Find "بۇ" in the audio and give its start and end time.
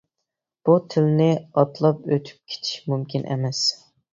0.69-0.77